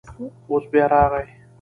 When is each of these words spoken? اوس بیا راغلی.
اوس 0.49 0.63
بیا 0.71 0.85
راغلی. 0.93 1.27